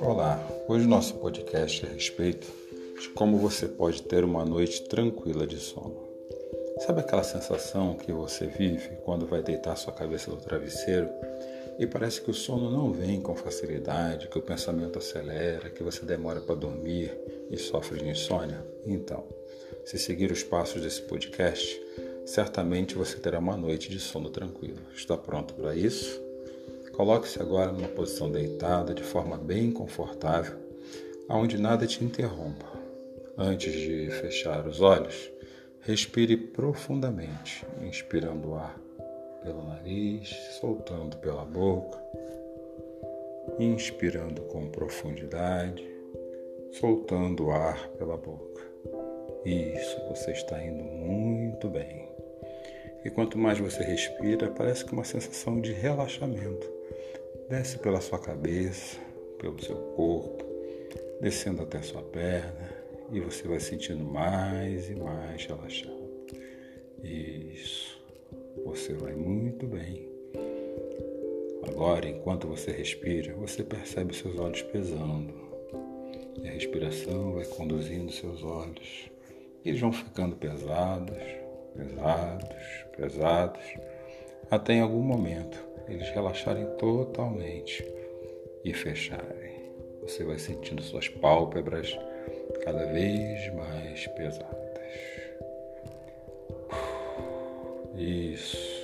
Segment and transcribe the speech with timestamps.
[0.00, 2.46] Olá, hoje nosso podcast é a respeito
[3.00, 5.96] de como você pode ter uma noite tranquila de sono.
[6.80, 11.08] Sabe aquela sensação que você vive quando vai deitar sua cabeça no travesseiro
[11.78, 16.04] e parece que o sono não vem com facilidade, que o pensamento acelera, que você
[16.04, 17.16] demora para dormir
[17.50, 18.62] e sofre de insônia?
[18.84, 19.24] Então,
[19.84, 21.80] se seguir os passos desse podcast,
[22.24, 24.80] certamente você terá uma noite de sono tranquilo.
[24.94, 26.20] Está pronto para isso?
[26.92, 30.56] Coloque-se agora numa posição deitada de forma bem confortável,
[31.28, 32.66] aonde nada te interrompa.
[33.36, 35.30] Antes de fechar os olhos,
[35.80, 38.78] respire profundamente, inspirando o ar
[39.42, 40.28] pelo nariz,
[40.60, 41.98] soltando pela boca,
[43.58, 45.84] inspirando com profundidade,
[46.72, 48.71] soltando o ar pela boca.
[49.44, 52.08] Isso, você está indo muito bem.
[53.04, 56.70] E quanto mais você respira, parece que uma sensação de relaxamento
[57.48, 58.98] desce pela sua cabeça,
[59.38, 60.44] pelo seu corpo,
[61.20, 62.70] descendo até a sua perna,
[63.10, 66.02] e você vai sentindo mais e mais relaxado.
[67.02, 68.00] Isso.
[68.64, 70.08] Você vai muito bem.
[71.68, 75.34] Agora, enquanto você respira, você percebe seus olhos pesando.
[76.42, 79.11] E a respiração vai conduzindo seus olhos.
[79.64, 81.16] E eles vão ficando pesados,
[81.76, 83.62] pesados, pesados,
[84.50, 87.84] até em algum momento eles relaxarem totalmente
[88.64, 89.52] e fecharem.
[90.02, 91.96] Você vai sentindo suas pálpebras
[92.64, 94.62] cada vez mais pesadas.
[97.96, 98.82] Isso.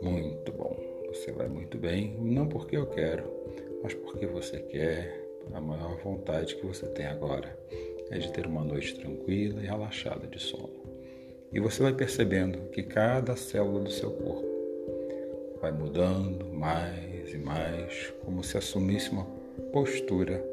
[0.00, 0.76] Muito bom.
[1.08, 3.24] Você vai muito bem, não porque eu quero,
[3.82, 5.22] mas porque você quer.
[5.52, 7.54] A maior vontade que você tem agora
[8.10, 10.82] é de ter uma noite tranquila e relaxada de sono.
[11.52, 14.54] E você vai percebendo que cada célula do seu corpo
[15.60, 19.24] vai mudando mais e mais, como se assumisse uma
[19.72, 20.44] postura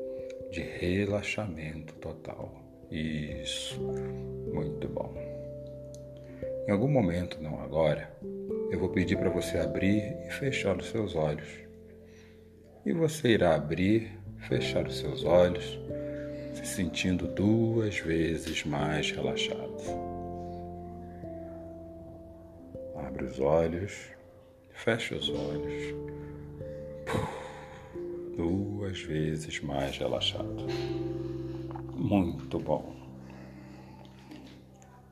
[0.51, 2.53] de relaxamento total.
[2.91, 3.81] Isso,
[4.53, 5.13] muito bom.
[6.67, 8.11] Em algum momento, não agora,
[8.69, 11.49] eu vou pedir para você abrir e fechar os seus olhos.
[12.85, 15.79] E você irá abrir, fechar os seus olhos,
[16.61, 19.77] se sentindo duas vezes mais relaxado.
[22.95, 23.93] Abre os olhos,
[24.69, 25.95] fecha os olhos.
[28.37, 30.67] Duas vezes mais relaxado.
[31.95, 32.95] Muito bom.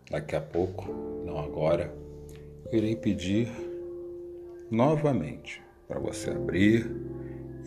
[0.10, 0.92] Daqui a pouco,
[1.26, 1.94] não agora,
[2.72, 3.48] irei pedir
[4.72, 6.90] novamente para você abrir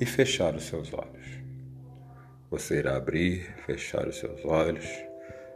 [0.00, 1.41] e fechar os seus olhos.
[2.52, 4.84] Você irá abrir, fechar os seus olhos,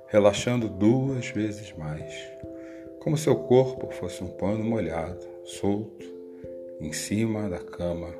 [0.06, 2.10] relaxando duas vezes mais,
[3.00, 6.06] como se seu corpo fosse um pano molhado, solto,
[6.80, 8.14] em cima da cama,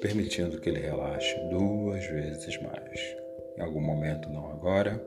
[0.00, 3.14] permitindo que ele relaxe duas vezes mais.
[3.58, 4.98] Em algum momento, não agora,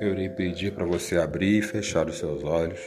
[0.00, 2.80] eu irei pedir para você abrir e fechar os seus olhos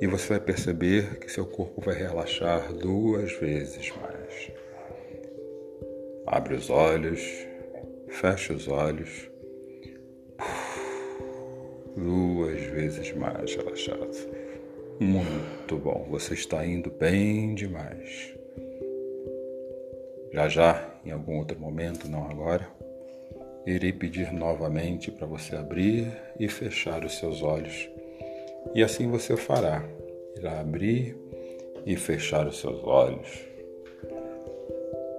[0.00, 4.52] e você vai perceber que seu corpo vai relaxar duas vezes mais.
[6.24, 7.20] Abre os olhos,
[8.08, 9.30] fecha os olhos,
[11.96, 14.10] duas vezes mais relaxado.
[15.00, 18.34] Muito bom, você está indo bem demais.
[20.32, 22.68] Já já, em algum outro momento, não agora,
[23.66, 27.88] irei pedir novamente para você abrir e fechar os seus olhos.
[28.74, 29.82] E assim você fará.
[30.36, 31.16] Irá abrir
[31.86, 33.46] e fechar os seus olhos,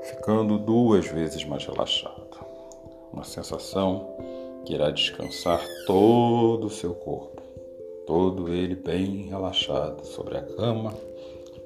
[0.03, 2.26] ficando duas vezes mais relaxado.
[3.17, 4.15] Uma sensação
[4.63, 7.41] que irá descansar todo o seu corpo,
[8.05, 10.93] todo ele bem relaxado sobre a cama,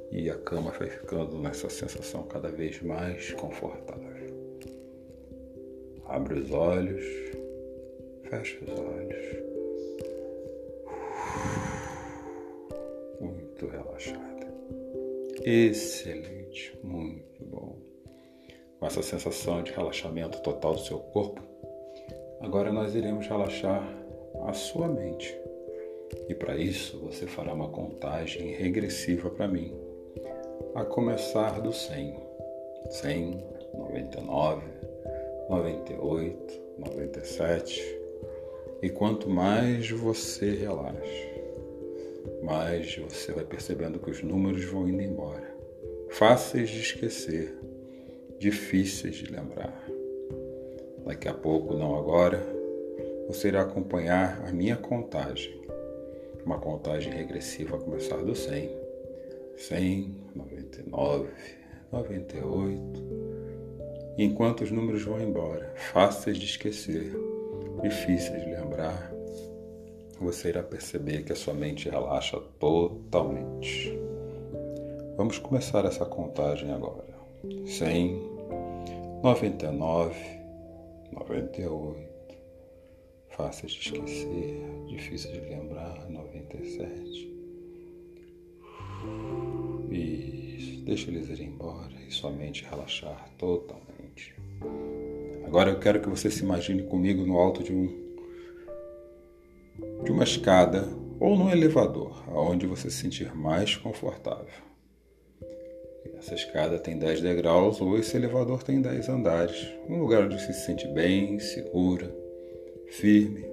[0.10, 4.34] e a cama vai ficando nessa sensação cada vez mais confortável.
[6.06, 7.04] Abre os olhos,
[8.30, 9.26] fecha os olhos.
[13.20, 14.54] Muito relaxada.
[15.44, 17.91] Excelente, muito bom.
[18.82, 21.40] Com essa sensação de relaxamento total do seu corpo,
[22.40, 23.88] agora nós iremos relaxar
[24.48, 25.40] a sua mente.
[26.28, 29.72] E para isso você fará uma contagem regressiva para mim,
[30.74, 32.20] a começar do 100.
[32.90, 33.46] 100,
[33.76, 34.64] 99,
[35.48, 38.00] 98, 97.
[38.82, 41.30] E quanto mais você relaxa,
[42.42, 45.56] mais você vai percebendo que os números vão indo embora.
[46.10, 47.56] Fáceis de esquecer,
[48.42, 49.88] difíceis de lembrar.
[51.06, 52.44] Daqui a pouco, não agora,
[53.28, 55.62] você irá acompanhar a minha contagem.
[56.44, 58.68] Uma contagem regressiva a começar do 100.
[59.58, 61.30] 100, 99,
[61.92, 62.82] 98.
[64.18, 67.14] enquanto os números vão embora, fáceis de esquecer,
[67.84, 69.14] difíceis de lembrar,
[70.20, 73.96] você irá perceber que a sua mente relaxa totalmente.
[75.16, 77.12] Vamos começar essa contagem agora.
[77.66, 78.31] 100,
[79.24, 80.16] 99,
[81.12, 82.12] 98.
[83.30, 87.30] Fáceis de esquecer, difíceis de lembrar, 97.
[89.92, 94.36] Isso, deixa eles ir embora e sua mente relaxar totalmente.
[95.46, 98.02] Agora eu quero que você se imagine comigo no alto de um
[100.04, 100.90] de uma escada
[101.20, 104.71] ou num elevador, aonde você se sentir mais confortável.
[106.22, 110.54] Essa escada tem 10 degraus ou esse elevador tem 10 andares, um lugar onde se
[110.54, 112.14] sente bem, segura,
[112.88, 113.44] firme.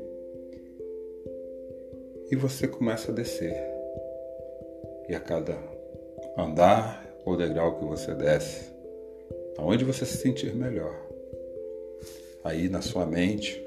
[2.31, 3.56] E você começa a descer.
[5.09, 5.56] E a cada
[6.37, 8.71] andar ou degrau que você desce,
[9.56, 10.94] aonde você se sentir melhor.
[12.44, 13.61] Aí na sua mente,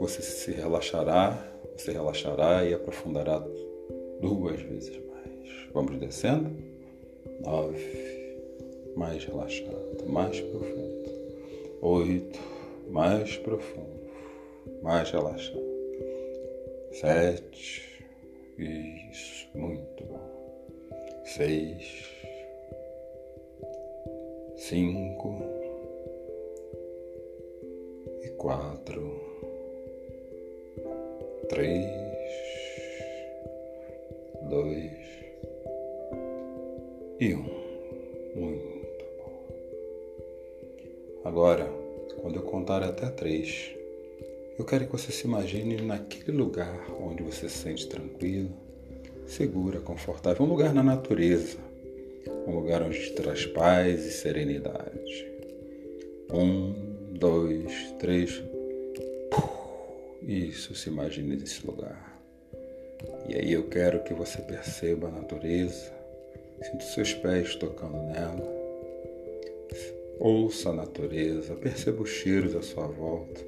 [0.00, 3.44] você se relaxará você relaxará e aprofundará
[4.20, 5.68] duas vezes mais.
[5.72, 6.50] Vamos descendo.
[7.40, 8.36] Nove.
[8.96, 11.10] Mais relaxado, mais profundo.
[11.82, 12.40] Oito.
[12.88, 14.10] Mais profundo,
[14.82, 15.60] mais relaxado.
[16.92, 18.04] Sete.
[18.56, 20.64] Isso, muito bom.
[21.24, 22.04] Seis.
[24.56, 25.42] Cinco.
[28.22, 29.36] E quatro
[31.48, 31.86] três,
[34.50, 34.95] dois
[37.20, 37.42] e um.
[38.34, 39.42] Muito bom.
[41.24, 41.66] Agora,
[42.20, 43.74] quando eu contar até três,
[44.58, 48.50] eu quero que você se imagine naquele lugar onde você se sente tranquilo,
[49.26, 51.58] segura, confortável, um lugar na natureza,
[52.46, 55.26] um lugar onde te traz paz e serenidade.
[56.32, 56.74] Um,
[57.18, 58.42] dois, três.
[60.22, 62.20] Isso, se imagine nesse lugar.
[63.28, 65.95] E aí eu quero que você perceba a natureza,
[66.62, 68.56] sinta seus pés tocando nela,
[70.18, 73.40] ouça a natureza, perceba os cheiros à sua volta.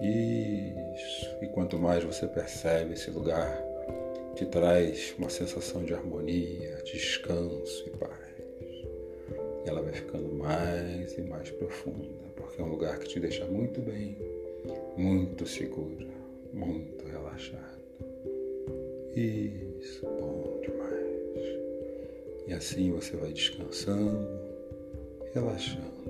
[0.00, 3.62] Isso, e quanto mais você percebe esse lugar,
[4.34, 8.12] te traz uma sensação de harmonia, descanso e paz.
[9.64, 13.44] E ela vai ficando mais e mais profunda, porque é um lugar que te deixa
[13.46, 14.16] muito bem
[14.96, 16.06] muito segura,
[16.52, 17.82] muito relaxado.
[19.14, 20.93] Isso, bom demais.
[22.46, 24.28] E assim você vai descansando,
[25.32, 26.04] relaxando.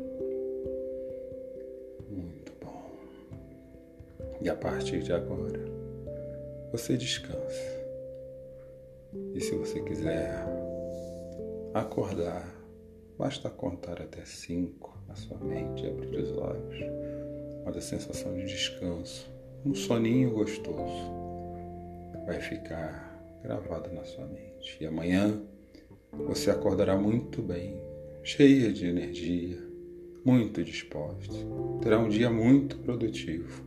[2.11, 2.91] Muito bom.
[4.41, 5.61] E a partir de agora,
[6.73, 7.85] você descansa.
[9.35, 10.45] E se você quiser
[11.73, 12.53] acordar,
[13.17, 17.05] basta contar até cinco na sua mente e abrir os olhos
[17.65, 19.31] mas a sensação de descanso,
[19.65, 21.11] um soninho gostoso,
[22.27, 24.77] vai ficar gravado na sua mente.
[24.81, 25.41] E amanhã
[26.19, 27.81] você acordará muito bem,
[28.23, 29.59] cheia de energia,
[30.25, 31.35] muito disposta.
[31.83, 33.65] Terá um dia muito produtivo,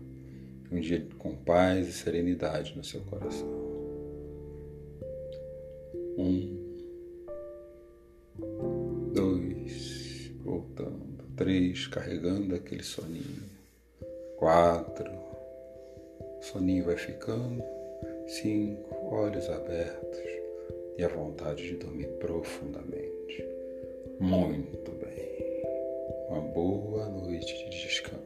[0.72, 3.48] um dia com paz e serenidade no seu coração.
[6.18, 6.58] Um,
[9.14, 13.57] dois, voltando, três, carregando aquele soninho
[14.38, 15.12] quatro,
[16.42, 17.64] soninho vai ficando,
[18.28, 20.37] cinco, olhos abertos
[20.97, 23.45] e a vontade de dormir profundamente.
[24.19, 25.63] Muito bem.
[26.30, 28.17] Uma boa noite de descanso.